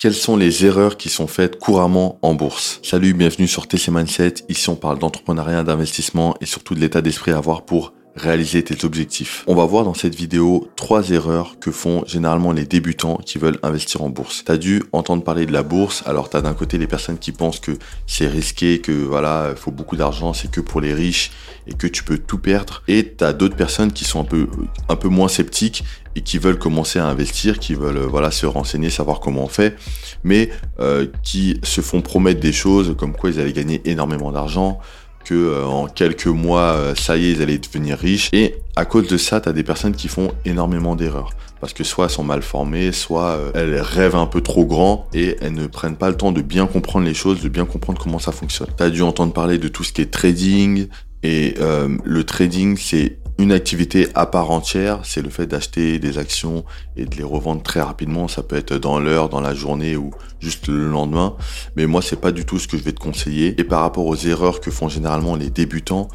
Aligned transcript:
Quelles 0.00 0.14
sont 0.14 0.38
les 0.38 0.64
erreurs 0.64 0.96
qui 0.96 1.10
sont 1.10 1.26
faites 1.26 1.58
couramment 1.58 2.18
en 2.22 2.32
bourse? 2.32 2.80
Salut, 2.82 3.12
bienvenue 3.12 3.46
sur 3.46 3.68
TC 3.68 3.90
Mindset. 3.90 4.36
Ici, 4.48 4.70
on 4.70 4.74
parle 4.74 4.98
d'entrepreneuriat, 4.98 5.62
d'investissement 5.62 6.36
et 6.40 6.46
surtout 6.46 6.74
de 6.74 6.80
l'état 6.80 7.02
d'esprit 7.02 7.32
à 7.32 7.36
avoir 7.36 7.66
pour 7.66 7.92
réaliser 8.16 8.62
tes 8.62 8.84
objectifs. 8.84 9.44
On 9.46 9.54
va 9.54 9.64
voir 9.64 9.84
dans 9.84 9.94
cette 9.94 10.14
vidéo 10.14 10.68
trois 10.76 11.10
erreurs 11.10 11.58
que 11.60 11.70
font 11.70 12.04
généralement 12.06 12.52
les 12.52 12.64
débutants 12.64 13.16
qui 13.16 13.38
veulent 13.38 13.58
investir 13.62 14.02
en 14.02 14.10
bourse. 14.10 14.42
T'as 14.44 14.56
dû 14.56 14.82
entendre 14.92 15.22
parler 15.22 15.46
de 15.46 15.52
la 15.52 15.62
bourse, 15.62 16.02
alors 16.06 16.28
t'as 16.28 16.40
d'un 16.40 16.54
côté 16.54 16.78
les 16.78 16.86
personnes 16.86 17.18
qui 17.18 17.32
pensent 17.32 17.60
que 17.60 17.72
c'est 18.06 18.26
risqué, 18.26 18.80
que 18.80 18.92
voilà, 18.92 19.48
il 19.50 19.56
faut 19.56 19.70
beaucoup 19.70 19.96
d'argent, 19.96 20.32
c'est 20.32 20.50
que 20.50 20.60
pour 20.60 20.80
les 20.80 20.94
riches 20.94 21.30
et 21.66 21.74
que 21.74 21.86
tu 21.86 22.02
peux 22.02 22.18
tout 22.18 22.38
perdre. 22.38 22.82
Et 22.88 23.04
t'as 23.08 23.32
d'autres 23.32 23.56
personnes 23.56 23.92
qui 23.92 24.04
sont 24.04 24.20
un 24.20 24.24
peu, 24.24 24.48
un 24.88 24.96
peu 24.96 25.08
moins 25.08 25.28
sceptiques 25.28 25.84
et 26.16 26.22
qui 26.22 26.38
veulent 26.38 26.58
commencer 26.58 26.98
à 26.98 27.06
investir, 27.06 27.58
qui 27.58 27.74
veulent 27.74 28.00
voilà 28.00 28.30
se 28.30 28.46
renseigner, 28.46 28.90
savoir 28.90 29.20
comment 29.20 29.44
on 29.44 29.48
fait, 29.48 29.76
mais 30.24 30.50
euh, 30.80 31.06
qui 31.22 31.60
se 31.62 31.80
font 31.80 32.02
promettre 32.02 32.40
des 32.40 32.52
choses 32.52 32.96
comme 32.98 33.14
quoi 33.14 33.30
ils 33.30 33.40
allaient 33.40 33.52
gagner 33.52 33.80
énormément 33.84 34.32
d'argent, 34.32 34.80
que 35.24 35.34
euh, 35.34 35.64
en 35.64 35.86
quelques 35.86 36.26
mois, 36.26 36.74
euh, 36.74 36.94
ça 36.94 37.16
y 37.16 37.26
est, 37.26 37.32
ils 37.32 37.42
allaient 37.42 37.58
devenir 37.58 37.98
riches. 37.98 38.30
Et 38.32 38.56
à 38.76 38.84
cause 38.84 39.08
de 39.08 39.16
ça, 39.16 39.40
tu 39.40 39.48
as 39.48 39.52
des 39.52 39.62
personnes 39.62 39.94
qui 39.94 40.08
font 40.08 40.32
énormément 40.44 40.96
d'erreurs. 40.96 41.30
Parce 41.60 41.72
que 41.72 41.84
soit 41.84 42.06
elles 42.06 42.10
sont 42.10 42.24
mal 42.24 42.42
formées, 42.42 42.90
soit 42.92 43.36
euh, 43.36 43.50
elles 43.54 43.80
rêvent 43.80 44.16
un 44.16 44.26
peu 44.26 44.40
trop 44.40 44.64
grand 44.64 45.08
et 45.12 45.36
elles 45.40 45.52
ne 45.52 45.66
prennent 45.66 45.96
pas 45.96 46.08
le 46.08 46.16
temps 46.16 46.32
de 46.32 46.40
bien 46.40 46.66
comprendre 46.66 47.06
les 47.06 47.14
choses, 47.14 47.42
de 47.42 47.48
bien 47.48 47.66
comprendre 47.66 48.00
comment 48.00 48.18
ça 48.18 48.32
fonctionne. 48.32 48.68
Tu 48.76 48.82
as 48.82 48.90
dû 48.90 49.02
entendre 49.02 49.32
parler 49.32 49.58
de 49.58 49.68
tout 49.68 49.84
ce 49.84 49.92
qui 49.92 50.00
est 50.00 50.10
trading. 50.10 50.88
Et 51.22 51.56
le 52.02 52.24
trading, 52.24 52.78
c'est 52.78 53.18
une 53.40 53.52
activité 53.52 54.08
à 54.14 54.26
part 54.26 54.50
entière, 54.50 55.00
c'est 55.04 55.22
le 55.22 55.30
fait 55.30 55.46
d'acheter 55.46 55.98
des 55.98 56.18
actions 56.18 56.64
et 56.96 57.06
de 57.06 57.16
les 57.16 57.22
revendre 57.22 57.62
très 57.62 57.80
rapidement. 57.80 58.28
Ça 58.28 58.42
peut 58.42 58.56
être 58.56 58.74
dans 58.74 59.00
l'heure, 59.00 59.30
dans 59.30 59.40
la 59.40 59.54
journée 59.54 59.96
ou 59.96 60.10
juste 60.40 60.68
le 60.68 60.90
lendemain. 60.90 61.36
Mais 61.74 61.86
moi, 61.86 62.02
c'est 62.02 62.20
pas 62.20 62.32
du 62.32 62.44
tout 62.44 62.58
ce 62.58 62.68
que 62.68 62.76
je 62.76 62.82
vais 62.82 62.92
te 62.92 63.00
conseiller. 63.00 63.58
Et 63.58 63.64
par 63.64 63.80
rapport 63.80 64.04
aux 64.04 64.16
erreurs 64.16 64.60
que 64.60 64.70
font 64.70 64.90
généralement 64.90 65.36
les 65.36 65.48
débutants, 65.48 66.08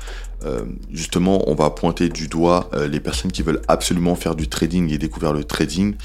euh, 0.44 0.66
justement, 0.92 1.50
on 1.50 1.56
va 1.56 1.72
pointer 1.72 2.10
du 2.10 2.28
doigt 2.28 2.70
euh, 2.74 2.88
les 2.88 3.00
personnes 3.00 3.32
qui 3.32 3.42
veulent 3.42 3.62
absolument 3.68 4.16
faire 4.16 4.36
du 4.36 4.48
trading 4.48 4.94
et 4.94 5.00
découvrir 5.00 5.34
le 5.34 5.44
trading 5.44 5.96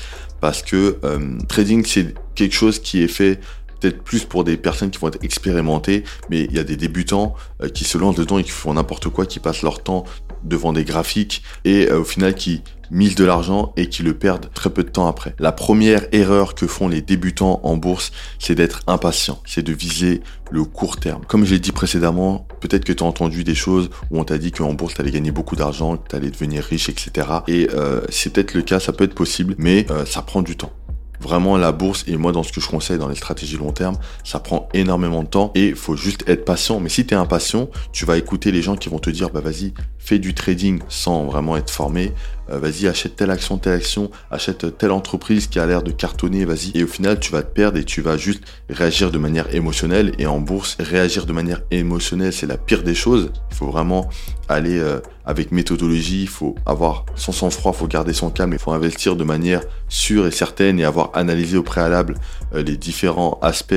parce 0.40 0.62
que 0.62 0.96
euh, 1.04 1.38
trading 1.48 1.84
c'est 1.84 2.14
quelque 2.34 2.54
chose 2.54 2.78
qui 2.78 3.02
est 3.02 3.08
fait 3.08 3.40
peut-être 3.78 4.02
plus 4.02 4.24
pour 4.24 4.44
des 4.44 4.56
personnes 4.56 4.90
qui 4.90 4.98
vont 4.98 5.08
être 5.08 5.22
expérimentées, 5.22 6.04
mais 6.30 6.44
il 6.44 6.52
y 6.52 6.58
a 6.58 6.64
des 6.64 6.76
débutants 6.76 7.34
qui 7.72 7.84
se 7.84 7.96
lancent 7.96 8.16
dedans 8.16 8.38
et 8.38 8.44
qui 8.44 8.50
font 8.50 8.74
n'importe 8.74 9.08
quoi, 9.08 9.24
qui 9.24 9.38
passent 9.38 9.62
leur 9.62 9.82
temps 9.82 10.04
devant 10.44 10.72
des 10.72 10.84
graphiques 10.84 11.42
et 11.64 11.88
euh, 11.88 12.00
au 12.00 12.04
final 12.04 12.34
qui 12.34 12.62
misent 12.90 13.14
de 13.14 13.24
l'argent 13.24 13.72
et 13.76 13.88
qui 13.88 14.02
le 14.02 14.14
perdent 14.14 14.50
très 14.52 14.70
peu 14.70 14.82
de 14.82 14.88
temps 14.88 15.06
après. 15.06 15.34
La 15.38 15.52
première 15.52 16.06
erreur 16.12 16.54
que 16.54 16.66
font 16.66 16.88
les 16.88 17.00
débutants 17.00 17.60
en 17.62 17.76
bourse, 17.76 18.12
c'est 18.38 18.54
d'être 18.54 18.80
impatient, 18.86 19.40
c'est 19.46 19.62
de 19.62 19.72
viser 19.72 20.22
le 20.50 20.64
court 20.64 20.98
terme. 20.98 21.22
Comme 21.26 21.44
j'ai 21.44 21.58
dit 21.58 21.72
précédemment, 21.72 22.46
peut-être 22.60 22.84
que 22.84 22.92
tu 22.92 23.04
as 23.04 23.06
entendu 23.06 23.44
des 23.44 23.54
choses 23.54 23.90
où 24.10 24.18
on 24.18 24.24
t'a 24.24 24.38
dit 24.38 24.50
qu'en 24.50 24.74
bourse, 24.74 24.94
tu 24.94 25.00
allais 25.00 25.12
gagner 25.12 25.30
beaucoup 25.30 25.56
d'argent, 25.56 25.96
que 25.96 26.16
tu 26.16 26.30
devenir 26.30 26.64
riche, 26.64 26.88
etc. 26.88 27.28
Et 27.46 27.68
euh, 27.72 28.00
c'est 28.08 28.32
peut-être 28.32 28.54
le 28.54 28.62
cas, 28.62 28.80
ça 28.80 28.92
peut 28.92 29.04
être 29.04 29.14
possible, 29.14 29.54
mais 29.58 29.86
euh, 29.90 30.04
ça 30.04 30.22
prend 30.22 30.42
du 30.42 30.56
temps. 30.56 30.72
Vraiment, 31.20 31.58
la 31.58 31.72
bourse, 31.72 32.04
et 32.06 32.16
moi, 32.16 32.32
dans 32.32 32.42
ce 32.42 32.50
que 32.50 32.60
je 32.60 32.68
conseille 32.68 32.98
dans 32.98 33.08
les 33.08 33.14
stratégies 33.14 33.58
long 33.58 33.72
terme, 33.72 33.96
ça 34.24 34.40
prend 34.40 34.68
énormément 34.72 35.22
de 35.22 35.28
temps 35.28 35.52
et 35.54 35.68
il 35.68 35.74
faut 35.74 35.94
juste 35.94 36.24
être 36.28 36.44
patient. 36.44 36.80
Mais 36.80 36.88
si 36.88 37.06
tu 37.06 37.14
es 37.14 37.16
impatient, 37.16 37.68
tu 37.92 38.06
vas 38.06 38.16
écouter 38.16 38.50
les 38.52 38.62
gens 38.62 38.76
qui 38.76 38.88
vont 38.88 38.98
te 38.98 39.10
dire, 39.10 39.28
bah 39.30 39.40
vas-y, 39.40 39.74
fais 39.98 40.18
du 40.18 40.34
trading 40.34 40.80
sans 40.88 41.26
vraiment 41.26 41.56
être 41.56 41.70
formé, 41.70 42.12
euh, 42.50 42.58
vas-y, 42.58 42.88
achète 42.88 43.16
telle 43.16 43.30
action, 43.30 43.58
telle 43.58 43.74
action, 43.74 44.10
achète 44.30 44.76
telle 44.76 44.90
entreprise 44.90 45.46
qui 45.46 45.58
a 45.58 45.66
l'air 45.66 45.82
de 45.82 45.90
cartonner, 45.90 46.44
vas-y. 46.44 46.70
Et 46.74 46.84
au 46.84 46.86
final, 46.86 47.18
tu 47.20 47.32
vas 47.32 47.42
te 47.42 47.52
perdre 47.52 47.78
et 47.78 47.84
tu 47.84 48.00
vas 48.02 48.16
juste 48.16 48.42
réagir 48.68 49.10
de 49.10 49.18
manière 49.18 49.54
émotionnelle. 49.54 50.12
Et 50.18 50.26
en 50.26 50.40
bourse, 50.40 50.76
réagir 50.80 51.26
de 51.26 51.32
manière 51.32 51.62
émotionnelle, 51.70 52.32
c'est 52.32 52.46
la 52.46 52.56
pire 52.56 52.82
des 52.82 52.94
choses. 52.94 53.30
Il 53.50 53.56
faut 53.56 53.70
vraiment 53.70 54.08
aller 54.48 54.78
euh, 54.78 55.00
avec 55.24 55.52
méthodologie, 55.52 56.22
il 56.22 56.28
faut 56.28 56.56
avoir 56.66 57.04
son 57.14 57.32
sang-froid, 57.32 57.72
il 57.74 57.78
faut 57.78 57.86
garder 57.86 58.12
son 58.12 58.30
calme, 58.30 58.52
il 58.52 58.58
faut 58.58 58.72
investir 58.72 59.16
de 59.16 59.24
manière 59.24 59.62
sûre 59.88 60.26
et 60.26 60.32
certaine 60.32 60.80
et 60.80 60.84
avoir 60.84 61.10
analysé 61.14 61.56
au 61.56 61.62
préalable 61.62 62.14
euh, 62.54 62.62
les 62.62 62.76
différents 62.76 63.38
aspects 63.42 63.74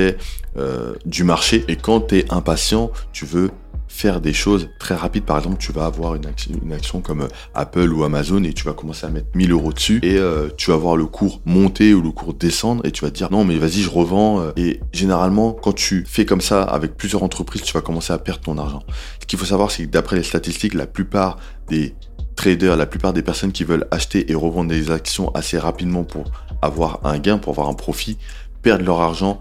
du 1.04 1.24
marché. 1.24 1.64
Et 1.66 1.74
quand 1.74 2.00
tu 2.00 2.18
es 2.18 2.32
impatient, 2.32 2.92
tu 3.12 3.26
veux 3.26 3.50
faire 3.94 4.20
des 4.20 4.32
choses 4.32 4.70
très 4.80 4.96
rapides. 4.96 5.24
Par 5.24 5.38
exemple, 5.38 5.56
tu 5.58 5.70
vas 5.70 5.86
avoir 5.86 6.16
une 6.16 6.26
action, 6.26 7.00
comme 7.00 7.22
euh, 7.22 7.28
Apple 7.54 7.92
ou 7.92 8.02
Amazon 8.02 8.42
et 8.42 8.52
tu 8.52 8.64
vas 8.64 8.72
commencer 8.72 9.06
à 9.06 9.08
mettre 9.08 9.28
1000 9.36 9.52
euros 9.52 9.72
dessus 9.72 10.00
et 10.02 10.16
euh, 10.18 10.48
tu 10.56 10.72
vas 10.72 10.76
voir 10.76 10.96
le 10.96 11.06
cours 11.06 11.40
monter 11.44 11.94
ou 11.94 12.02
le 12.02 12.10
cours 12.10 12.34
descendre 12.34 12.84
et 12.84 12.90
tu 12.90 13.04
vas 13.04 13.10
dire 13.10 13.30
non 13.30 13.44
mais 13.44 13.56
vas-y 13.56 13.82
je 13.82 13.90
revends. 13.90 14.40
Euh. 14.40 14.50
Et 14.56 14.80
généralement, 14.92 15.52
quand 15.52 15.72
tu 15.72 16.04
fais 16.08 16.26
comme 16.26 16.40
ça 16.40 16.64
avec 16.64 16.96
plusieurs 16.96 17.22
entreprises, 17.22 17.62
tu 17.62 17.72
vas 17.72 17.82
commencer 17.82 18.12
à 18.12 18.18
perdre 18.18 18.40
ton 18.40 18.58
argent. 18.58 18.82
Ce 19.20 19.26
qu'il 19.26 19.38
faut 19.38 19.44
savoir, 19.44 19.70
c'est 19.70 19.84
que 19.84 19.90
d'après 19.90 20.16
les 20.16 20.24
statistiques, 20.24 20.74
la 20.74 20.88
plupart 20.88 21.36
des 21.68 21.94
traders, 22.34 22.76
la 22.76 22.86
plupart 22.86 23.12
des 23.12 23.22
personnes 23.22 23.52
qui 23.52 23.62
veulent 23.62 23.86
acheter 23.92 24.28
et 24.28 24.34
revendre 24.34 24.70
des 24.70 24.90
actions 24.90 25.30
assez 25.34 25.56
rapidement 25.56 26.02
pour 26.02 26.32
avoir 26.62 26.98
un 27.04 27.20
gain, 27.20 27.38
pour 27.38 27.52
avoir 27.52 27.68
un 27.68 27.74
profit, 27.74 28.18
perdent 28.60 28.82
leur 28.84 29.00
argent 29.00 29.40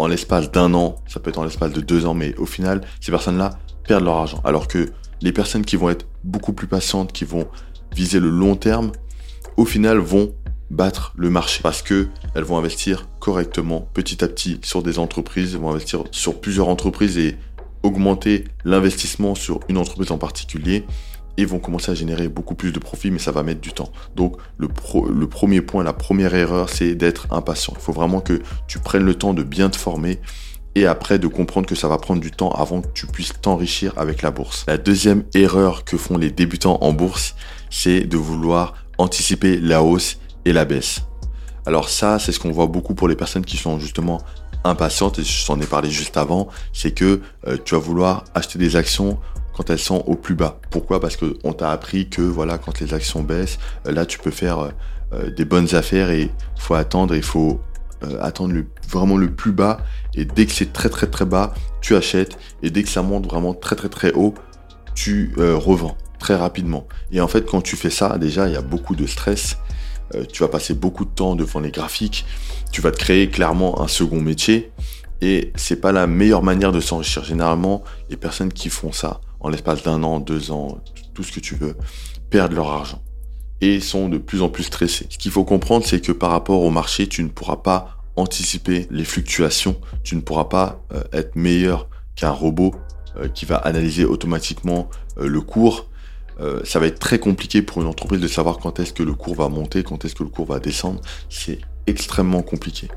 en 0.00 0.06
l'espace 0.06 0.50
d'un 0.50 0.72
an, 0.72 0.96
ça 1.06 1.20
peut 1.20 1.28
être 1.28 1.38
en 1.38 1.44
l'espace 1.44 1.72
de 1.72 1.82
deux 1.82 2.06
ans, 2.06 2.14
mais 2.14 2.34
au 2.36 2.46
final, 2.46 2.80
ces 3.00 3.10
personnes-là 3.10 3.50
perdent 3.84 4.04
leur 4.04 4.16
argent. 4.16 4.40
Alors 4.44 4.66
que 4.66 4.88
les 5.20 5.30
personnes 5.30 5.62
qui 5.64 5.76
vont 5.76 5.90
être 5.90 6.06
beaucoup 6.24 6.54
plus 6.54 6.66
patientes, 6.66 7.12
qui 7.12 7.26
vont 7.26 7.46
viser 7.94 8.18
le 8.18 8.30
long 8.30 8.56
terme, 8.56 8.92
au 9.58 9.66
final 9.66 9.98
vont 9.98 10.32
battre 10.70 11.12
le 11.16 11.28
marché 11.28 11.60
parce 11.62 11.82
que 11.82 12.08
elles 12.34 12.44
vont 12.44 12.56
investir 12.56 13.08
correctement 13.18 13.88
petit 13.92 14.24
à 14.24 14.28
petit 14.28 14.58
sur 14.62 14.82
des 14.82 14.98
entreprises, 14.98 15.54
vont 15.56 15.70
investir 15.70 16.04
sur 16.12 16.40
plusieurs 16.40 16.68
entreprises 16.68 17.18
et 17.18 17.36
augmenter 17.82 18.44
l'investissement 18.64 19.34
sur 19.34 19.60
une 19.68 19.76
entreprise 19.76 20.12
en 20.12 20.18
particulier 20.18 20.86
et 21.36 21.44
vont 21.44 21.58
commencer 21.58 21.90
à 21.90 21.94
générer 21.94 22.28
beaucoup 22.28 22.54
plus 22.54 22.72
de 22.72 22.78
profits, 22.78 23.10
mais 23.10 23.18
ça 23.18 23.32
va 23.32 23.42
mettre 23.42 23.60
du 23.60 23.72
temps. 23.72 23.92
Donc 24.16 24.36
le, 24.58 24.68
le 25.14 25.28
premier 25.28 25.60
point, 25.60 25.82
la 25.82 25.92
première 25.92 26.34
erreur, 26.34 26.68
c'est 26.68 26.94
d'être 26.94 27.26
impatient. 27.30 27.74
Il 27.76 27.82
faut 27.82 27.92
vraiment 27.92 28.20
que 28.20 28.40
tu 28.66 28.78
prennes 28.78 29.04
le 29.04 29.14
temps 29.14 29.34
de 29.34 29.42
bien 29.42 29.70
te 29.70 29.76
former 29.76 30.20
et 30.74 30.86
après 30.86 31.18
de 31.18 31.26
comprendre 31.26 31.66
que 31.66 31.74
ça 31.74 31.88
va 31.88 31.98
prendre 31.98 32.20
du 32.20 32.30
temps 32.30 32.50
avant 32.52 32.80
que 32.80 32.88
tu 32.94 33.06
puisses 33.06 33.32
t'enrichir 33.40 33.92
avec 33.96 34.22
la 34.22 34.30
bourse. 34.30 34.64
La 34.68 34.78
deuxième 34.78 35.24
erreur 35.34 35.84
que 35.84 35.96
font 35.96 36.16
les 36.16 36.30
débutants 36.30 36.78
en 36.80 36.92
bourse, 36.92 37.34
c'est 37.70 38.02
de 38.02 38.16
vouloir 38.16 38.74
anticiper 38.98 39.58
la 39.58 39.82
hausse 39.82 40.18
et 40.44 40.52
la 40.52 40.64
baisse. 40.64 41.02
Alors 41.66 41.88
ça, 41.88 42.18
c'est 42.18 42.32
ce 42.32 42.38
qu'on 42.38 42.52
voit 42.52 42.66
beaucoup 42.66 42.94
pour 42.94 43.08
les 43.08 43.16
personnes 43.16 43.44
qui 43.44 43.56
sont 43.56 43.78
justement 43.78 44.20
impatientes, 44.64 45.18
et 45.18 45.24
je 45.24 45.46
t'en 45.46 45.60
ai 45.60 45.66
parlé 45.66 45.90
juste 45.90 46.16
avant, 46.16 46.48
c'est 46.72 46.92
que 46.92 47.20
euh, 47.46 47.56
tu 47.64 47.74
vas 47.74 47.80
vouloir 47.80 48.24
acheter 48.34 48.58
des 48.58 48.76
actions 48.76 49.18
quand 49.60 49.68
elles 49.68 49.78
sont 49.78 50.02
au 50.06 50.14
plus 50.14 50.34
bas. 50.34 50.58
Pourquoi? 50.70 51.00
Parce 51.00 51.18
qu'on 51.18 51.52
t'a 51.52 51.70
appris 51.70 52.08
que 52.08 52.22
voilà, 52.22 52.56
quand 52.56 52.80
les 52.80 52.94
actions 52.94 53.22
baissent, 53.22 53.58
euh, 53.86 53.92
là 53.92 54.06
tu 54.06 54.18
peux 54.18 54.30
faire 54.30 54.58
euh, 54.58 54.70
euh, 55.12 55.30
des 55.30 55.44
bonnes 55.44 55.74
affaires 55.74 56.08
et 56.08 56.30
faut 56.56 56.72
attendre, 56.72 57.14
il 57.14 57.22
faut 57.22 57.60
attendre 58.22 58.54
le, 58.54 58.64
vraiment 58.88 59.18
le 59.18 59.30
plus 59.30 59.52
bas. 59.52 59.82
Et 60.14 60.24
dès 60.24 60.46
que 60.46 60.52
c'est 60.52 60.72
très 60.72 60.88
très 60.88 61.08
très 61.08 61.26
bas, 61.26 61.52
tu 61.82 61.94
achètes. 61.94 62.38
Et 62.62 62.70
dès 62.70 62.82
que 62.82 62.88
ça 62.88 63.02
monte 63.02 63.26
vraiment 63.26 63.52
très 63.52 63.76
très 63.76 63.90
très 63.90 64.14
haut, 64.14 64.32
tu 64.94 65.34
revends 65.36 65.98
très 66.18 66.36
rapidement. 66.36 66.88
Et 67.12 67.20
en 67.20 67.28
fait, 67.28 67.44
quand 67.44 67.60
tu 67.60 67.76
fais 67.76 67.90
ça, 67.90 68.16
déjà, 68.16 68.48
il 68.48 68.54
y 68.54 68.56
a 68.56 68.62
beaucoup 68.62 68.96
de 68.96 69.04
stress. 69.04 69.58
tu 70.32 70.42
vas 70.42 70.48
passer 70.48 70.72
beaucoup 70.72 71.04
de 71.04 71.10
temps 71.10 71.36
devant 71.36 71.60
les 71.60 71.70
graphiques. 71.70 72.24
Tu 72.72 72.80
vas 72.80 72.90
te 72.90 72.96
créer 72.96 73.28
clairement 73.28 73.82
un 73.82 73.88
second 73.88 74.22
métier. 74.22 74.72
Et 75.20 75.52
c'est 75.54 75.82
pas 75.82 75.92
la 75.92 76.06
meilleure 76.06 76.42
manière 76.42 76.72
de 76.72 76.80
s'enrichir. 76.80 77.22
Généralement, 77.24 77.82
les 78.08 78.16
personnes 78.16 78.50
qui 78.50 78.70
font 78.70 78.92
ça, 78.92 79.20
en 79.40 79.48
l'espace 79.48 79.82
d'un 79.82 80.02
an, 80.02 80.20
deux 80.20 80.50
ans, 80.50 80.78
tout 81.14 81.22
ce 81.22 81.32
que 81.32 81.40
tu 81.40 81.54
veux, 81.54 81.76
perdent 82.30 82.52
leur 82.52 82.68
argent 82.68 83.02
et 83.60 83.80
sont 83.80 84.08
de 84.08 84.18
plus 84.18 84.42
en 84.42 84.48
plus 84.48 84.64
stressés. 84.64 85.06
Ce 85.10 85.18
qu'il 85.18 85.30
faut 85.30 85.44
comprendre, 85.44 85.84
c'est 85.84 86.00
que 86.00 86.12
par 86.12 86.30
rapport 86.30 86.62
au 86.62 86.70
marché, 86.70 87.06
tu 87.08 87.22
ne 87.22 87.28
pourras 87.28 87.56
pas 87.56 87.96
anticiper 88.16 88.86
les 88.90 89.04
fluctuations, 89.04 89.76
tu 90.02 90.16
ne 90.16 90.20
pourras 90.20 90.44
pas 90.44 90.82
euh, 90.92 91.02
être 91.12 91.36
meilleur 91.36 91.88
qu'un 92.16 92.30
robot 92.30 92.74
euh, 93.16 93.28
qui 93.28 93.44
va 93.44 93.56
analyser 93.56 94.04
automatiquement 94.04 94.88
euh, 95.18 95.26
le 95.26 95.40
cours. 95.40 95.86
ça 96.64 96.78
va 96.80 96.86
être 96.86 96.98
très 96.98 97.18
compliqué 97.18 97.60
pour 97.60 97.82
une 97.82 97.86
entreprise 97.86 98.18
de 98.18 98.26
savoir 98.26 98.56
quand 98.56 98.80
est-ce 98.80 98.94
que 98.94 99.02
le 99.02 99.12
cours 99.12 99.34
va 99.34 99.50
monter, 99.50 99.82
quand 99.82 100.06
est-ce 100.06 100.14
que 100.14 100.22
le 100.22 100.30
cours 100.30 100.46
va 100.46 100.58
descendre. 100.58 101.02
C'est 101.28 101.58
extrêmement 101.86 102.40
compliqué. 102.40 102.88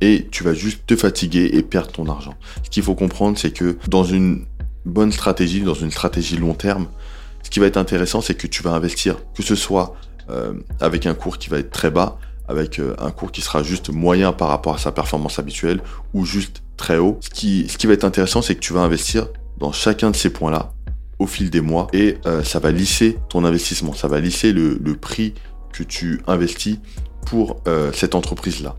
Et 0.00 0.28
tu 0.30 0.44
vas 0.44 0.54
juste 0.54 0.86
te 0.86 0.94
fatiguer 0.94 1.50
et 1.54 1.62
perdre 1.62 1.90
ton 1.90 2.06
argent. 2.08 2.34
Ce 2.62 2.70
qu'il 2.70 2.84
faut 2.84 2.94
comprendre, 2.94 3.36
c'est 3.36 3.52
que 3.52 3.76
dans 3.88 4.04
une 4.04 4.46
bonne 4.84 5.12
stratégie, 5.12 5.60
dans 5.60 5.74
une 5.74 5.90
stratégie 5.90 6.36
long 6.36 6.54
terme, 6.54 6.88
ce 7.42 7.50
qui 7.50 7.60
va 7.60 7.66
être 7.66 7.76
intéressant, 7.76 8.20
c'est 8.20 8.34
que 8.34 8.46
tu 8.46 8.62
vas 8.62 8.72
investir, 8.72 9.16
que 9.34 9.42
ce 9.42 9.54
soit 9.54 9.94
euh, 10.30 10.54
avec 10.80 11.06
un 11.06 11.14
cours 11.14 11.38
qui 11.38 11.50
va 11.50 11.58
être 11.58 11.70
très 11.70 11.90
bas, 11.90 12.18
avec 12.48 12.78
euh, 12.78 12.94
un 12.98 13.10
cours 13.10 13.32
qui 13.32 13.40
sera 13.40 13.62
juste 13.62 13.90
moyen 13.90 14.32
par 14.32 14.48
rapport 14.48 14.74
à 14.74 14.78
sa 14.78 14.92
performance 14.92 15.38
habituelle, 15.38 15.82
ou 16.14 16.24
juste 16.24 16.62
très 16.76 16.98
haut. 16.98 17.18
Ce 17.20 17.30
qui, 17.30 17.66
ce 17.68 17.78
qui 17.78 17.86
va 17.86 17.94
être 17.94 18.04
intéressant, 18.04 18.42
c'est 18.42 18.54
que 18.54 18.60
tu 18.60 18.72
vas 18.72 18.80
investir 18.80 19.28
dans 19.58 19.72
chacun 19.72 20.10
de 20.10 20.16
ces 20.16 20.30
points-là 20.30 20.72
au 21.18 21.26
fil 21.26 21.50
des 21.50 21.60
mois, 21.60 21.88
et 21.92 22.18
euh, 22.26 22.42
ça 22.42 22.58
va 22.58 22.72
lisser 22.72 23.18
ton 23.28 23.44
investissement, 23.44 23.92
ça 23.92 24.08
va 24.08 24.18
lisser 24.20 24.52
le, 24.52 24.78
prix 24.96 25.34
que 25.72 25.82
tu 25.82 26.20
investis 26.26 26.78
pour 27.26 27.62
cette 27.94 28.14
entreprise-là 28.14 28.76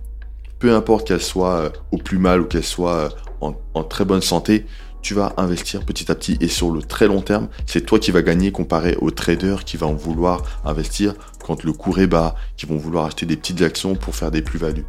peu 0.59 0.73
importe 0.73 1.07
qu'elle 1.07 1.21
soit 1.21 1.73
au 1.91 1.97
plus 1.97 2.19
mal 2.19 2.41
ou 2.41 2.45
qu'elle 2.45 2.63
soit 2.63 3.09
en 3.41 3.83
très 3.83 4.05
bonne 4.05 4.21
santé, 4.21 4.65
tu 5.03 5.13
vas 5.13 5.33
investir 5.37 5.85
petit 5.85 6.09
à 6.09 6.15
petit 6.15 6.37
et 6.39 6.47
sur 6.47 6.71
le 6.71 6.81
très 6.81 7.07
long 7.07 7.21
terme, 7.21 7.49
c'est 7.67 7.85
toi 7.85 7.99
qui 7.99 8.09
vas 8.09 8.23
gagner 8.23 8.51
comparé 8.51 8.97
aux 9.01 9.11
traders 9.11 9.65
qui 9.65 9.77
vont 9.77 9.93
vouloir 9.93 10.41
investir 10.65 11.13
quand 11.45 11.63
le 11.63 11.73
cours 11.73 11.99
est 11.99 12.07
bas, 12.07 12.35
qui 12.57 12.65
vont 12.65 12.77
vouloir 12.77 13.05
acheter 13.05 13.25
des 13.25 13.35
petites 13.35 13.61
actions 13.61 13.95
pour 13.95 14.15
faire 14.15 14.31
des 14.31 14.41
plus-values. 14.41 14.85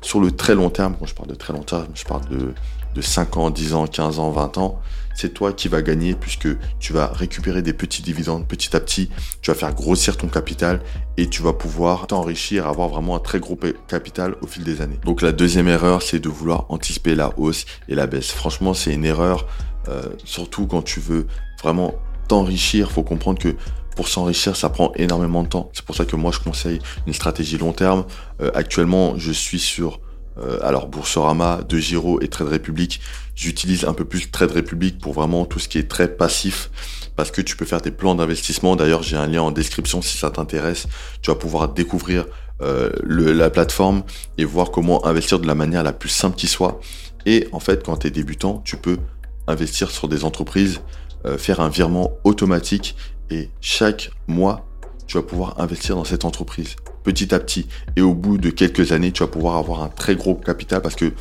Sur 0.00 0.20
le 0.20 0.30
très 0.30 0.54
long 0.54 0.70
terme, 0.70 0.94
quand 0.98 1.06
je 1.06 1.14
parle 1.14 1.28
de 1.28 1.34
très 1.34 1.52
long 1.52 1.64
terme, 1.64 1.88
je 1.94 2.04
parle 2.04 2.26
de, 2.28 2.54
de 2.98 3.02
5 3.02 3.36
ans, 3.36 3.50
10 3.50 3.74
ans, 3.74 3.86
15 3.86 4.18
ans, 4.18 4.30
20 4.32 4.58
ans, 4.58 4.80
c'est 5.14 5.32
toi 5.32 5.52
qui 5.52 5.68
vas 5.68 5.82
gagner 5.82 6.14
puisque 6.14 6.48
tu 6.80 6.92
vas 6.92 7.06
récupérer 7.06 7.62
des 7.62 7.72
petits 7.72 8.02
dividendes 8.02 8.46
petit 8.46 8.74
à 8.76 8.80
petit, 8.80 9.08
tu 9.40 9.52
vas 9.52 9.56
faire 9.56 9.72
grossir 9.72 10.16
ton 10.16 10.26
capital 10.26 10.80
et 11.16 11.28
tu 11.28 11.42
vas 11.42 11.52
pouvoir 11.52 12.08
t'enrichir, 12.08 12.66
avoir 12.66 12.88
vraiment 12.88 13.14
un 13.14 13.20
très 13.20 13.38
gros 13.38 13.56
capital 13.86 14.34
au 14.42 14.48
fil 14.48 14.64
des 14.64 14.80
années. 14.80 14.98
Donc 15.04 15.22
la 15.22 15.30
deuxième 15.30 15.68
erreur, 15.68 16.02
c'est 16.02 16.18
de 16.18 16.28
vouloir 16.28 16.66
anticiper 16.70 17.14
la 17.14 17.30
hausse 17.38 17.66
et 17.88 17.94
la 17.94 18.08
baisse. 18.08 18.32
Franchement, 18.32 18.74
c'est 18.74 18.92
une 18.92 19.04
erreur, 19.04 19.46
euh, 19.88 20.02
surtout 20.24 20.66
quand 20.66 20.82
tu 20.82 20.98
veux 20.98 21.28
vraiment 21.62 21.94
t'enrichir. 22.26 22.90
Faut 22.90 23.04
comprendre 23.04 23.38
que 23.38 23.54
pour 23.94 24.08
s'enrichir, 24.08 24.56
ça 24.56 24.70
prend 24.70 24.92
énormément 24.96 25.44
de 25.44 25.48
temps. 25.48 25.70
C'est 25.72 25.84
pour 25.84 25.94
ça 25.94 26.04
que 26.04 26.16
moi, 26.16 26.32
je 26.32 26.40
conseille 26.40 26.80
une 27.06 27.12
stratégie 27.12 27.58
long 27.58 27.72
terme. 27.72 28.04
Euh, 28.40 28.50
actuellement, 28.54 29.14
je 29.16 29.30
suis 29.30 29.60
sur 29.60 30.00
euh, 30.40 30.58
alors 30.62 30.88
Boursorama, 30.88 31.60
De 31.68 31.78
Giro 31.78 32.20
et 32.20 32.28
Trade 32.28 32.48
Republic. 32.48 33.00
J'utilise 33.34 33.84
un 33.84 33.94
peu 33.94 34.04
plus 34.04 34.30
Trade 34.30 34.52
Republic 34.52 34.98
pour 34.98 35.12
vraiment 35.12 35.44
tout 35.44 35.58
ce 35.58 35.68
qui 35.68 35.78
est 35.78 35.88
très 35.88 36.08
passif 36.08 36.70
parce 37.16 37.30
que 37.30 37.40
tu 37.40 37.56
peux 37.56 37.64
faire 37.64 37.80
des 37.80 37.90
plans 37.90 38.14
d'investissement. 38.14 38.76
D'ailleurs, 38.76 39.02
j'ai 39.02 39.16
un 39.16 39.26
lien 39.26 39.42
en 39.42 39.50
description 39.50 40.02
si 40.02 40.16
ça 40.16 40.30
t'intéresse. 40.30 40.86
Tu 41.22 41.30
vas 41.30 41.36
pouvoir 41.36 41.68
découvrir 41.70 42.26
euh, 42.60 42.90
la 43.04 43.50
plateforme 43.50 44.02
et 44.36 44.44
voir 44.44 44.70
comment 44.70 45.04
investir 45.06 45.38
de 45.38 45.46
la 45.46 45.54
manière 45.54 45.82
la 45.82 45.92
plus 45.92 46.08
simple 46.08 46.36
qui 46.36 46.48
soit. 46.48 46.80
Et 47.26 47.48
en 47.52 47.60
fait, 47.60 47.84
quand 47.84 47.98
tu 47.98 48.06
es 48.06 48.10
débutant, 48.10 48.62
tu 48.64 48.76
peux 48.76 48.98
investir 49.46 49.90
sur 49.90 50.08
des 50.08 50.24
entreprises, 50.24 50.80
faire 51.36 51.60
un 51.60 51.68
virement 51.68 52.12
automatique 52.24 52.94
et 53.30 53.50
chaque 53.60 54.10
mois, 54.26 54.67
tu 55.08 55.16
vas 55.16 55.22
pouvoir 55.22 55.60
investir 55.60 55.96
dans 55.96 56.04
cette 56.04 56.24
entreprise 56.24 56.76
petit 57.02 57.34
à 57.34 57.40
petit. 57.40 57.66
Et 57.96 58.02
au 58.02 58.14
bout 58.14 58.36
de 58.36 58.50
quelques 58.50 58.92
années, 58.92 59.12
tu 59.12 59.22
vas 59.22 59.28
pouvoir 59.28 59.56
avoir 59.56 59.82
un 59.82 59.88
très 59.88 60.14
gros 60.14 60.34
capital 60.34 60.82
parce 60.82 60.94
que 60.94 61.12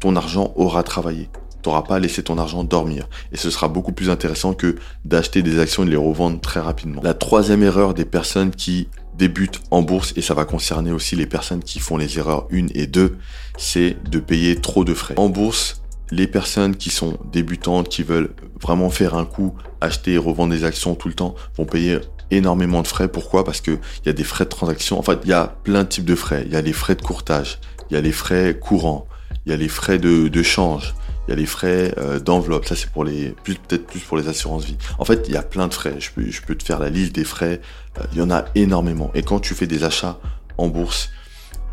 ton 0.00 0.16
argent 0.16 0.52
aura 0.56 0.82
travaillé. 0.82 1.28
Tu 1.62 1.68
n'auras 1.68 1.82
pas 1.82 2.00
laissé 2.00 2.22
ton 2.24 2.36
argent 2.36 2.64
dormir. 2.64 3.08
Et 3.32 3.36
ce 3.36 3.50
sera 3.50 3.68
beaucoup 3.68 3.92
plus 3.92 4.10
intéressant 4.10 4.54
que 4.54 4.74
d'acheter 5.04 5.42
des 5.42 5.60
actions 5.60 5.84
et 5.84 5.86
de 5.86 5.90
les 5.92 5.96
revendre 5.96 6.40
très 6.40 6.60
rapidement. 6.60 7.00
La 7.02 7.14
troisième 7.14 7.62
erreur 7.62 7.94
des 7.94 8.04
personnes 8.04 8.50
qui 8.50 8.88
débutent 9.16 9.60
en 9.70 9.82
bourse, 9.82 10.12
et 10.16 10.22
ça 10.22 10.34
va 10.34 10.44
concerner 10.44 10.90
aussi 10.90 11.14
les 11.14 11.26
personnes 11.26 11.62
qui 11.62 11.78
font 11.78 11.96
les 11.96 12.18
erreurs 12.18 12.48
1 12.52 12.66
et 12.74 12.86
2, 12.86 13.16
c'est 13.56 13.96
de 14.10 14.18
payer 14.18 14.56
trop 14.56 14.84
de 14.84 14.94
frais. 14.94 15.14
En 15.16 15.28
bourse, 15.28 15.80
les 16.10 16.26
personnes 16.26 16.76
qui 16.76 16.90
sont 16.90 17.18
débutantes, 17.32 17.88
qui 17.88 18.02
veulent 18.02 18.34
vraiment 18.60 18.90
faire 18.90 19.14
un 19.14 19.24
coup, 19.24 19.54
acheter 19.80 20.14
et 20.14 20.18
revendre 20.18 20.52
des 20.52 20.64
actions 20.64 20.94
tout 20.94 21.08
le 21.08 21.14
temps, 21.14 21.34
vont 21.56 21.64
payer 21.64 21.98
énormément 22.30 22.82
de 22.82 22.88
frais. 22.88 23.08
Pourquoi? 23.08 23.44
Parce 23.44 23.60
que 23.60 23.72
il 23.72 24.06
y 24.06 24.08
a 24.08 24.12
des 24.12 24.24
frais 24.24 24.44
de 24.44 24.50
transaction. 24.50 24.98
En 24.98 25.02
fait, 25.02 25.20
il 25.24 25.30
y 25.30 25.32
a 25.32 25.56
plein 25.64 25.84
de 25.84 25.88
types 25.88 26.04
de 26.04 26.14
frais. 26.14 26.44
Il 26.46 26.52
y 26.52 26.56
a 26.56 26.60
les 26.60 26.72
frais 26.72 26.94
de 26.94 27.02
courtage, 27.02 27.58
il 27.90 27.94
y 27.94 27.96
a 27.96 28.00
les 28.00 28.12
frais 28.12 28.58
courants, 28.58 29.06
il 29.44 29.50
y 29.50 29.52
a 29.54 29.56
les 29.56 29.68
frais 29.68 29.98
de, 29.98 30.28
de 30.28 30.42
change, 30.42 30.94
il 31.26 31.30
y 31.30 31.32
a 31.32 31.36
les 31.36 31.46
frais 31.46 31.94
euh, 31.98 32.18
d'enveloppe. 32.18 32.66
Ça, 32.66 32.76
c'est 32.76 32.90
pour 32.90 33.04
les 33.04 33.34
peut-être 33.44 33.86
plus 33.86 34.00
pour 34.00 34.16
les 34.16 34.28
assurances 34.28 34.64
vie. 34.64 34.76
En 34.98 35.04
fait, 35.04 35.24
il 35.28 35.34
y 35.34 35.36
a 35.36 35.42
plein 35.42 35.68
de 35.68 35.74
frais. 35.74 35.94
Je 35.98 36.10
peux, 36.10 36.30
je 36.30 36.42
peux 36.42 36.54
te 36.54 36.64
faire 36.64 36.78
la 36.78 36.88
liste 36.88 37.14
des 37.14 37.24
frais. 37.24 37.60
Euh, 37.98 38.04
il 38.12 38.18
y 38.18 38.22
en 38.22 38.30
a 38.30 38.44
énormément. 38.54 39.10
Et 39.14 39.22
quand 39.22 39.40
tu 39.40 39.54
fais 39.54 39.66
des 39.66 39.84
achats 39.84 40.18
en 40.58 40.68
bourse, 40.68 41.10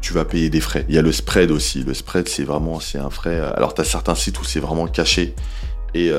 tu 0.02 0.14
vas 0.14 0.26
payer 0.26 0.50
des 0.50 0.60
frais. 0.60 0.86
Il 0.90 0.96
y 0.96 0.98
a 0.98 1.02
le 1.02 1.12
spread 1.12 1.52
aussi. 1.52 1.84
Le 1.84 1.94
spread, 1.94 2.28
c'est 2.28 2.44
vraiment 2.44 2.80
c'est 2.80 3.00
un 3.00 3.10
frais. 3.10 3.40
Euh, 3.40 3.54
alors, 3.56 3.74
tu 3.74 3.82
as 3.82 3.86
certains 3.86 4.16
sites 4.16 4.40
où 4.40 4.44
c'est 4.44 4.60
vraiment 4.60 4.88
caché 4.88 5.36
et 5.96 6.12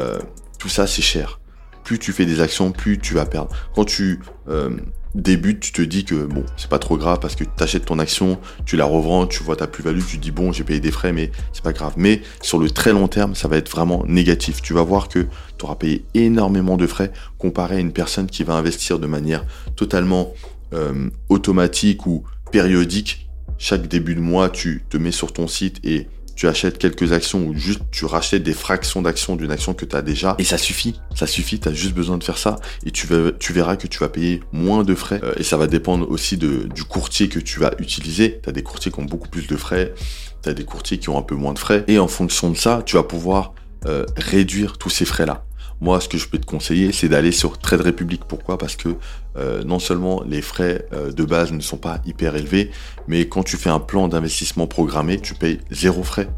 tout 0.60 0.68
ça, 0.68 0.86
c'est 0.86 1.02
cher 1.02 1.40
plus 1.84 1.98
tu 1.98 2.12
fais 2.12 2.26
des 2.26 2.40
actions, 2.40 2.72
plus 2.72 2.98
tu 2.98 3.14
vas 3.14 3.26
perdre. 3.26 3.54
Quand 3.74 3.84
tu 3.84 4.20
euh, 4.48 4.70
débutes, 5.14 5.60
tu 5.60 5.72
te 5.72 5.82
dis 5.82 6.04
que 6.04 6.24
bon, 6.24 6.44
c'est 6.56 6.68
pas 6.68 6.78
trop 6.78 6.96
grave 6.96 7.20
parce 7.20 7.36
que 7.36 7.44
tu 7.44 7.62
achètes 7.62 7.84
ton 7.84 7.98
action, 7.98 8.38
tu 8.64 8.76
la 8.76 8.84
revends, 8.84 9.26
tu 9.26 9.42
vois 9.42 9.56
ta 9.56 9.66
plus-value, 9.66 10.00
tu 10.08 10.18
te 10.18 10.22
dis 10.22 10.30
bon, 10.30 10.50
j'ai 10.50 10.64
payé 10.64 10.80
des 10.80 10.90
frais, 10.90 11.12
mais 11.12 11.30
c'est 11.52 11.62
pas 11.62 11.72
grave. 11.72 11.94
Mais 11.96 12.22
sur 12.40 12.58
le 12.58 12.70
très 12.70 12.92
long 12.92 13.06
terme, 13.06 13.34
ça 13.34 13.46
va 13.46 13.56
être 13.56 13.70
vraiment 13.70 14.04
négatif. 14.08 14.62
Tu 14.62 14.72
vas 14.72 14.82
voir 14.82 15.08
que 15.08 15.26
tu 15.58 15.64
auras 15.64 15.76
payé 15.76 16.04
énormément 16.14 16.76
de 16.76 16.86
frais 16.86 17.12
comparé 17.38 17.76
à 17.76 17.80
une 17.80 17.92
personne 17.92 18.26
qui 18.26 18.42
va 18.42 18.54
investir 18.54 18.98
de 18.98 19.06
manière 19.06 19.44
totalement 19.76 20.32
euh, 20.72 21.10
automatique 21.28 22.06
ou 22.06 22.24
périodique. 22.50 23.28
Chaque 23.58 23.86
début 23.86 24.14
de 24.14 24.20
mois, 24.20 24.48
tu 24.48 24.82
te 24.88 24.96
mets 24.96 25.12
sur 25.12 25.32
ton 25.32 25.46
site 25.46 25.78
et 25.84 26.08
tu 26.36 26.48
achètes 26.48 26.78
quelques 26.78 27.12
actions 27.12 27.46
ou 27.46 27.54
juste 27.54 27.80
tu 27.90 28.04
rachètes 28.04 28.42
des 28.42 28.52
fractions 28.52 29.02
d'actions 29.02 29.36
d'une 29.36 29.50
action 29.50 29.74
que 29.74 29.84
tu 29.84 29.96
as 29.96 30.02
déjà 30.02 30.34
et 30.38 30.44
ça 30.44 30.58
suffit. 30.58 31.00
Ça 31.14 31.26
suffit, 31.26 31.60
tu 31.60 31.68
as 31.68 31.72
juste 31.72 31.94
besoin 31.94 32.18
de 32.18 32.24
faire 32.24 32.38
ça 32.38 32.56
et 32.84 32.90
tu, 32.90 33.06
verras 33.06 33.76
que 33.76 33.86
tu 33.86 33.98
vas 33.98 34.08
payer 34.08 34.40
moins 34.52 34.84
de 34.84 34.94
frais 34.94 35.20
euh, 35.22 35.34
et 35.36 35.42
ça 35.42 35.56
va 35.56 35.66
dépendre 35.66 36.10
aussi 36.10 36.36
du 36.36 36.84
courtier 36.88 37.28
que 37.28 37.38
tu 37.38 37.60
vas 37.60 37.72
utiliser. 37.78 38.40
Tu 38.42 38.48
as 38.48 38.52
des 38.52 38.62
courtiers 38.62 38.90
qui 38.90 39.00
ont 39.00 39.04
beaucoup 39.04 39.28
plus 39.28 39.46
de 39.46 39.56
frais, 39.56 39.94
tu 40.42 40.48
as 40.48 40.54
des 40.54 40.64
courtiers 40.64 40.98
qui 40.98 41.08
ont 41.08 41.18
un 41.18 41.22
peu 41.22 41.34
moins 41.34 41.52
de 41.52 41.58
frais 41.58 41.84
et 41.88 41.98
en 41.98 42.08
fonction 42.08 42.50
de 42.50 42.56
ça, 42.56 42.82
tu 42.84 42.96
vas 42.96 43.02
pouvoir 43.02 43.54
euh, 43.86 44.06
réduire 44.16 44.78
tous 44.78 44.90
ces 44.90 45.04
frais-là. 45.04 45.43
Moi, 45.80 46.00
ce 46.00 46.08
que 46.08 46.18
je 46.18 46.28
peux 46.28 46.38
te 46.38 46.46
conseiller, 46.46 46.92
c'est 46.92 47.08
d'aller 47.08 47.32
sur 47.32 47.58
Trade 47.58 47.82
Republic. 47.82 48.22
Pourquoi? 48.26 48.58
Parce 48.58 48.76
que 48.76 48.96
euh, 49.36 49.64
non 49.64 49.78
seulement 49.78 50.22
les 50.22 50.42
frais 50.42 50.86
euh, 50.92 51.10
de 51.10 51.24
base 51.24 51.52
ne 51.52 51.60
sont 51.60 51.76
pas 51.76 52.00
hyper 52.06 52.36
élevés, 52.36 52.70
mais 53.08 53.28
quand 53.28 53.42
tu 53.42 53.56
fais 53.56 53.70
un 53.70 53.80
plan 53.80 54.08
d'investissement 54.08 54.66
programmé, 54.66 55.20
tu 55.20 55.34
payes 55.34 55.60
zéro 55.70 56.02
frais. 56.02 56.28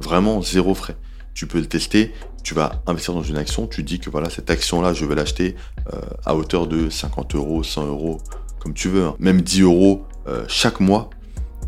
Vraiment 0.00 0.42
zéro 0.42 0.74
frais. 0.74 0.96
Tu 1.34 1.46
peux 1.46 1.58
le 1.58 1.66
tester, 1.66 2.12
tu 2.42 2.54
vas 2.54 2.82
investir 2.86 3.14
dans 3.14 3.22
une 3.22 3.36
action, 3.36 3.66
tu 3.66 3.82
dis 3.82 4.00
que 4.00 4.10
voilà, 4.10 4.30
cette 4.30 4.50
action-là, 4.50 4.92
je 4.92 5.04
vais 5.04 5.14
l'acheter 5.14 5.54
euh, 5.92 6.00
à 6.24 6.34
hauteur 6.34 6.66
de 6.66 6.88
50 6.90 7.34
euros, 7.34 7.62
100 7.62 7.86
euros, 7.86 8.20
comme 8.58 8.74
tu 8.74 8.88
veux, 8.88 9.04
hein. 9.04 9.16
même 9.18 9.42
10 9.42 9.62
euros 9.62 10.04
chaque 10.46 10.80
mois. 10.80 11.08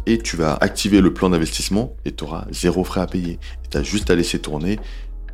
Et 0.05 0.19
tu 0.19 0.37
vas 0.37 0.59
activer 0.61 1.01
le 1.01 1.15
plan 1.15 1.31
d'investissement 1.31 1.97
et 2.05 2.13
tu 2.13 2.25
auras 2.25 2.45
zéro 2.51 2.85
frais 2.85 3.01
à 3.01 3.07
payer. 3.07 3.39
Tu 3.71 3.79
as 3.79 3.83
juste 3.83 4.11
à 4.11 4.15
laisser 4.15 4.39
tourner 4.39 4.79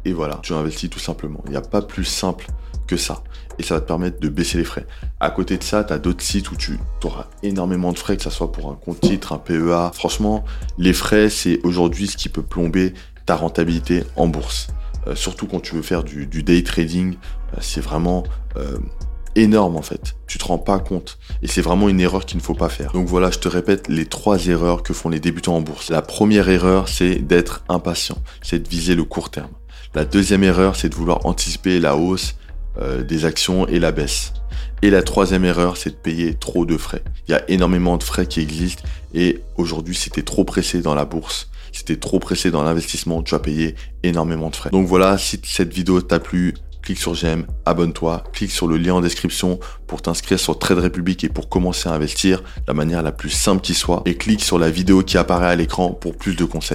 et 0.07 0.13
voilà, 0.13 0.39
tu 0.45 0.55
investis 0.55 0.89
tout 0.89 1.01
simplement. 1.01 1.43
Il 1.47 1.51
n'y 1.51 1.57
a 1.57 1.61
pas 1.61 1.83
plus 1.83 2.05
simple 2.05 2.47
que 2.87 2.97
ça. 2.97 3.25
Et 3.59 3.65
ça 3.65 3.75
va 3.75 3.81
te 3.81 3.89
permettre 3.89 4.21
de 4.21 4.29
baisser 4.29 4.57
les 4.57 4.63
frais. 4.63 4.87
À 5.19 5.31
côté 5.31 5.59
de 5.59 5.65
ça, 5.65 5.83
tu 5.83 5.93
as 5.93 5.99
d'autres 5.99 6.23
sites 6.23 6.53
où 6.53 6.57
tu 6.57 6.79
auras 7.03 7.27
énormément 7.43 7.93
de 7.93 7.99
frais, 7.99 8.17
que 8.17 8.23
ce 8.23 8.31
soit 8.31 8.53
pour 8.53 8.71
un 8.71 8.77
compte 8.77 9.01
titre, 9.01 9.33
un 9.33 9.39
PEA. 9.39 9.91
Franchement, 9.93 10.45
les 10.79 10.93
frais, 10.93 11.29
c'est 11.29 11.59
aujourd'hui 11.65 12.07
ce 12.07 12.17
qui 12.17 12.29
peut 12.29 12.43
plomber 12.43 12.95
ta 13.25 13.35
rentabilité 13.35 14.05
en 14.15 14.29
bourse. 14.29 14.69
Euh, 15.09 15.17
surtout 15.17 15.49
quand 15.49 15.59
tu 15.59 15.75
veux 15.75 15.83
faire 15.83 16.05
du, 16.05 16.27
day 16.27 16.63
trading, 16.63 17.15
euh, 17.55 17.59
c'est 17.61 17.81
vraiment 17.81 18.23
euh, 18.57 18.79
énorme 19.35 19.75
en 19.75 19.83
fait. 19.83 20.15
Tu 20.29 20.39
te 20.39 20.45
rends 20.45 20.59
pas 20.59 20.79
compte. 20.79 21.19
Et 21.43 21.49
c'est 21.49 21.63
vraiment 21.63 21.89
une 21.89 21.99
erreur 21.99 22.27
qu'il 22.27 22.37
ne 22.37 22.43
faut 22.43 22.55
pas 22.55 22.69
faire. 22.69 22.93
Donc 22.93 23.09
voilà, 23.09 23.33
je 23.33 23.41
te 23.41 23.49
répète 23.49 23.89
les 23.89 24.07
trois 24.07 24.47
erreurs 24.47 24.85
que 24.85 24.95
font 24.95 25.09
les 25.09 25.19
débutants 25.19 25.57
en 25.57 25.63
bourse. 25.63 25.91
La 25.91 26.03
première 26.03 26.49
erreur, 26.49 26.89
c'est 26.89 27.17
d'être 27.17 27.65
impatient. 27.69 28.19
C'est 28.41 28.61
de 28.61 28.69
viser 28.69 28.95
le 28.95 29.03
court 29.03 29.31
terme. 29.31 29.51
La 29.97 30.05
deuxième 30.05 30.45
erreur, 30.45 30.77
c'est 30.77 30.91
de 30.91 30.95
vouloir 30.95 31.25
anticiper 31.25 31.81
la 31.81 31.97
hausse 31.97 32.35
euh, 32.79 33.03
des 33.03 33.25
actions 33.25 33.67
et 33.67 33.79
la 33.79 33.93
baisse. 33.93 34.35
Et 34.83 34.91
la 34.91 35.03
troisième 35.03 35.47
erreur, 35.47 35.79
c'est 35.79 35.89
de 35.89 35.95
payer 35.95 36.35
trop 36.35 36.67
de 36.67 36.77
frais. 36.77 37.03
Il 37.27 37.33
y 37.33 37.35
a 37.35 37.43
énormément 37.51 37.97
de 37.97 38.03
frais 38.03 38.27
qui 38.27 38.41
existent 38.41 38.83
et 39.15 39.41
aujourd'hui, 39.57 39.95
si 39.95 40.11
tu 40.11 40.23
trop 40.23 40.45
pressé 40.45 40.83
dans 40.83 40.95
la 40.95 41.07
bourse, 41.07 41.49
si 41.73 41.83
tu 41.83 41.99
trop 41.99 42.19
pressé 42.19 42.51
dans 42.51 42.63
l'investissement, 42.63 43.23
tu 43.23 43.31
vas 43.31 43.39
payer 43.39 43.75
énormément 44.03 44.51
de 44.51 44.57
frais. 44.57 44.69
Donc 44.69 44.87
voilà, 44.87 45.17
si 45.17 45.41
cette 45.45 45.73
vidéo 45.73 46.03
t'a 46.03 46.19
plu, 46.19 46.53
clique 46.83 46.99
sur 46.99 47.15
j'aime, 47.15 47.47
abonne-toi, 47.65 48.23
clique 48.35 48.53
sur 48.53 48.67
le 48.67 48.77
lien 48.77 48.93
en 48.93 49.01
description 49.01 49.59
pour 49.87 50.03
t'inscrire 50.03 50.39
sur 50.39 50.59
Trade 50.59 50.79
Republic 50.79 51.25
et 51.25 51.31
pour 51.31 51.49
commencer 51.49 51.89
à 51.89 51.93
investir 51.93 52.43
de 52.43 52.47
la 52.69 52.75
manière 52.75 53.03
la 53.03 53.13
plus 53.13 53.31
simple 53.31 53.63
qui 53.63 53.73
soit 53.73 54.03
et 54.05 54.15
clique 54.15 54.45
sur 54.45 54.59
la 54.59 54.69
vidéo 54.69 55.03
qui 55.03 55.17
apparaît 55.17 55.49
à 55.49 55.57
l'écran 55.57 55.93
pour 55.93 56.17
plus 56.17 56.37
de 56.37 56.45
conseils. 56.45 56.75